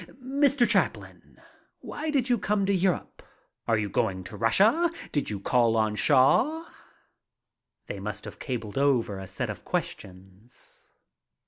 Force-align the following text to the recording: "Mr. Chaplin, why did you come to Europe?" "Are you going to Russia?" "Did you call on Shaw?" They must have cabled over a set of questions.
"Mr. 0.25 0.67
Chaplin, 0.67 1.39
why 1.81 2.09
did 2.09 2.27
you 2.27 2.39
come 2.39 2.65
to 2.65 2.73
Europe?" 2.73 3.21
"Are 3.67 3.77
you 3.77 3.87
going 3.87 4.23
to 4.23 4.35
Russia?" 4.35 4.89
"Did 5.11 5.29
you 5.29 5.39
call 5.39 5.77
on 5.77 5.95
Shaw?" 5.95 6.65
They 7.85 7.99
must 7.99 8.25
have 8.25 8.39
cabled 8.39 8.79
over 8.79 9.19
a 9.19 9.27
set 9.27 9.51
of 9.51 9.63
questions. 9.63 10.87